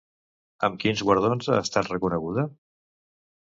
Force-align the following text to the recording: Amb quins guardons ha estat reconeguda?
Amb 0.67 0.79
quins 0.83 1.03
guardons 1.11 1.51
ha 1.51 1.59
estat 1.67 1.95
reconeguda? 1.95 2.51